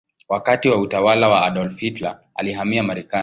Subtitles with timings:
[0.29, 3.19] Wakati wa utawala wa Adolf Hitler alihamia Marekani.